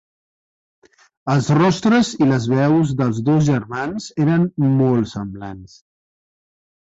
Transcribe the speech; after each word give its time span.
Els 1.33 1.49
rostres 1.57 2.09
i 2.25 2.29
les 2.29 2.47
veus 2.53 2.93
dels 3.01 3.19
dos 3.27 3.45
germans 3.49 4.07
eren 4.25 4.49
molt 4.81 5.11
semblants. 5.13 5.77